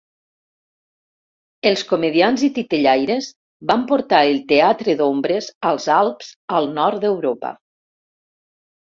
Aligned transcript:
Els 1.71 1.83
comediants 1.91 2.45
i 2.47 2.49
titellaires 2.57 3.29
van 3.73 3.85
portar 3.93 4.25
el 4.33 4.41
teatre 4.55 4.99
d'ombres 5.05 5.53
als 5.75 5.89
Alps 6.01 6.35
al 6.59 6.71
nord 6.83 7.07
d'Europa. 7.09 7.57